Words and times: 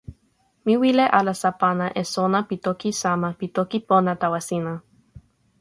mi 0.65 0.73
wile 0.81 1.05
alasa 1.17 1.49
pana 1.61 1.87
e 2.01 2.03
sona 2.13 2.39
pi 2.49 2.55
toki 2.65 2.91
sama 3.01 3.29
pi 3.39 3.47
toki 3.55 3.77
pona 3.89 4.11
tawa 4.21 4.39
sina. 4.49 4.73